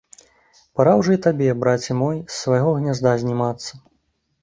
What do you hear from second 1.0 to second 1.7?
ўжо і табе,